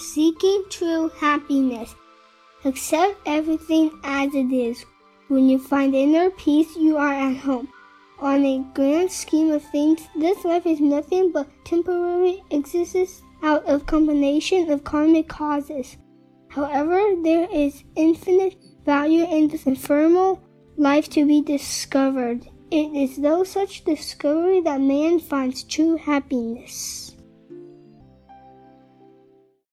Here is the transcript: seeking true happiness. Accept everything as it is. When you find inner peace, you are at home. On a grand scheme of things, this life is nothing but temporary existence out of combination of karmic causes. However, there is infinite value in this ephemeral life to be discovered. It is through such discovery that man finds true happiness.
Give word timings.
seeking 0.00 0.64
true 0.70 1.10
happiness. 1.18 1.94
Accept 2.64 3.16
everything 3.26 3.90
as 4.02 4.34
it 4.34 4.52
is. 4.52 4.84
When 5.28 5.48
you 5.48 5.58
find 5.58 5.94
inner 5.94 6.30
peace, 6.30 6.76
you 6.76 6.96
are 6.96 7.12
at 7.12 7.36
home. 7.36 7.68
On 8.18 8.44
a 8.44 8.64
grand 8.74 9.10
scheme 9.10 9.50
of 9.50 9.62
things, 9.62 10.08
this 10.16 10.44
life 10.44 10.66
is 10.66 10.80
nothing 10.80 11.32
but 11.32 11.48
temporary 11.64 12.42
existence 12.50 13.22
out 13.42 13.64
of 13.64 13.86
combination 13.86 14.70
of 14.70 14.84
karmic 14.84 15.28
causes. 15.28 15.96
However, 16.48 17.00
there 17.22 17.48
is 17.50 17.84
infinite 17.96 18.56
value 18.84 19.24
in 19.24 19.48
this 19.48 19.66
ephemeral 19.66 20.42
life 20.76 21.08
to 21.10 21.26
be 21.26 21.40
discovered. 21.40 22.46
It 22.70 22.94
is 22.94 23.16
through 23.16 23.44
such 23.44 23.84
discovery 23.84 24.60
that 24.62 24.80
man 24.80 25.20
finds 25.20 25.62
true 25.62 25.96
happiness. 25.96 27.09